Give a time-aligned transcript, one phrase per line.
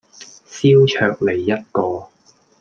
[0.49, 2.09] 燒鵲脷一個